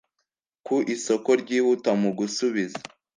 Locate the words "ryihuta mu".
1.41-2.09